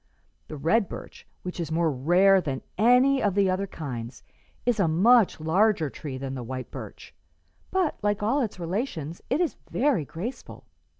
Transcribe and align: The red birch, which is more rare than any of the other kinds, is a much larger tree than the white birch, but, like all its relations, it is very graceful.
The 0.47 0.57
red 0.57 0.89
birch, 0.89 1.27
which 1.43 1.59
is 1.59 1.71
more 1.71 1.91
rare 1.91 2.41
than 2.41 2.63
any 2.75 3.21
of 3.21 3.35
the 3.35 3.51
other 3.51 3.67
kinds, 3.67 4.23
is 4.65 4.79
a 4.79 4.87
much 4.87 5.39
larger 5.39 5.91
tree 5.91 6.17
than 6.17 6.33
the 6.33 6.41
white 6.41 6.71
birch, 6.71 7.13
but, 7.69 7.99
like 8.01 8.23
all 8.23 8.41
its 8.41 8.59
relations, 8.59 9.21
it 9.29 9.39
is 9.39 9.57
very 9.69 10.03
graceful. 10.03 10.65